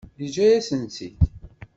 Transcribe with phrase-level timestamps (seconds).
[0.21, 1.17] Yeǧǧa-yasen-tt-id.